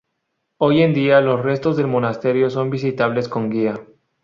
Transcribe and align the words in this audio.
Hoy 0.57 0.81
en 0.81 0.95
día 0.95 1.21
los 1.21 1.41
restos 1.43 1.77
del 1.77 1.85
monasterio 1.85 2.49
son 2.49 2.71
visitables 2.71 3.29
con 3.29 3.51
guía. 3.51 3.79